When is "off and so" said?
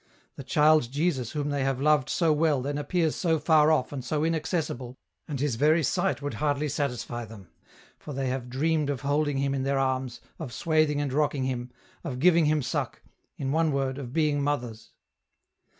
3.71-4.23